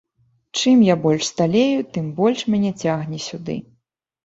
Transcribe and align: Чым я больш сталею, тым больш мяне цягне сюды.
Чым 0.59 0.79
я 0.85 0.95
больш 1.03 1.25
сталею, 1.33 1.85
тым 1.99 2.09
больш 2.21 2.39
мяне 2.55 2.73
цягне 2.81 3.23
сюды. 3.29 3.61